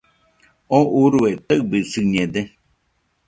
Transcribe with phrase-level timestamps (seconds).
[0.77, 2.41] ¿Oo urue taɨbɨsiñede?